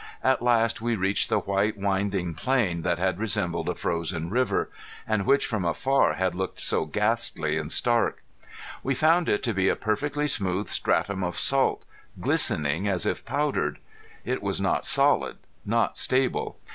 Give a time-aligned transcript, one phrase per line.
[0.23, 4.71] At last we reached the white winding plain, that had resembled a frozen river,
[5.05, 8.23] and which from afar had looked so ghastly and stark.
[8.81, 11.83] We found it to be a perfectly smooth stratum of salt
[12.19, 13.77] glistening as if powdered.
[14.25, 15.37] It was not solid,
[15.67, 16.57] not stable.